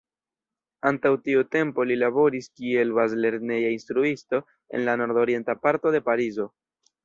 Antaŭ 0.91 1.11
tiu 1.27 1.43
tempo 1.55 1.85
li 1.89 1.97
laboris 2.05 2.49
kiel 2.61 2.95
bazlerneja 3.01 3.69
instruisto 3.77 4.43
en 4.79 4.87
la 4.89 4.99
nordorienta 5.05 5.61
parto 5.69 5.97
de 5.99 6.07
Parizo. 6.13 6.53